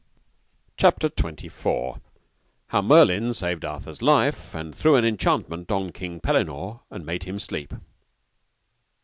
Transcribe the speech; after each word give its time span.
CHAPTER 0.77 1.09
XXIV. 1.11 2.01
How 2.69 2.81
Merlin 2.81 3.35
saved 3.35 3.63
Arthur's 3.63 4.01
life, 4.01 4.55
and 4.55 4.73
threw 4.73 4.95
an 4.95 5.05
enchantment 5.05 5.69
on 5.71 5.91
King 5.91 6.19
Pellinore 6.19 6.79
and 6.89 7.05
made 7.05 7.25
him 7.25 7.37
to 7.37 7.43
sleep. 7.45 7.71